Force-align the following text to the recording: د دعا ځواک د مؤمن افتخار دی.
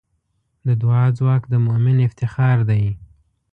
د 0.67 0.69
دعا 0.81 1.05
ځواک 1.17 1.43
د 1.49 1.53
مؤمن 1.65 1.97
افتخار 2.07 2.57
دی. 2.69 2.83